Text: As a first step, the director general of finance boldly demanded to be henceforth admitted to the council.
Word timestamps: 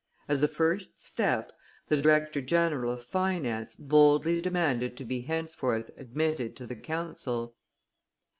As 0.27 0.41
a 0.41 0.47
first 0.47 0.99
step, 0.99 1.51
the 1.87 2.01
director 2.01 2.41
general 2.41 2.91
of 2.91 3.05
finance 3.05 3.75
boldly 3.75 4.41
demanded 4.41 4.97
to 4.97 5.05
be 5.05 5.21
henceforth 5.21 5.91
admitted 5.95 6.55
to 6.55 6.65
the 6.65 6.75
council. 6.75 7.55